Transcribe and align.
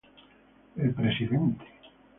El 0.77 0.95
presidente 0.95 1.63